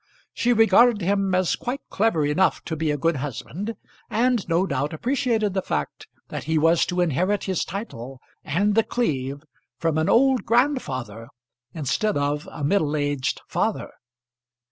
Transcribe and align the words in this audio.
She 0.33 0.51
regarded 0.51 1.01
him 1.03 1.35
as 1.35 1.55
quite 1.55 1.81
clever 1.91 2.25
enough 2.25 2.65
to 2.65 2.75
be 2.75 2.89
a 2.89 2.97
good 2.97 3.17
husband, 3.17 3.75
and 4.09 4.49
no 4.49 4.65
doubt 4.65 4.93
appreciated 4.93 5.53
the 5.53 5.61
fact 5.61 6.07
that 6.29 6.45
he 6.45 6.57
was 6.57 6.87
to 6.87 7.01
inherit 7.01 7.43
his 7.43 7.63
title 7.63 8.19
and 8.43 8.73
The 8.73 8.81
Cleeve 8.81 9.43
from 9.77 9.99
an 9.99 10.09
old 10.09 10.43
grandfather 10.43 11.27
instead 11.75 12.17
of 12.17 12.49
a 12.51 12.63
middle 12.63 12.95
aged 12.95 13.41
father. 13.47 13.91